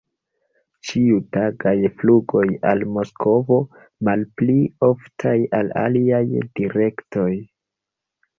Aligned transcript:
Ĉiutagaj 0.91 1.73
flugoj 1.99 2.45
al 2.69 2.81
Moskvo, 2.95 3.59
malpli 4.09 4.57
oftaj 4.89 5.35
al 5.61 5.71
aliaj 5.83 6.23
direktoj. 6.41 7.29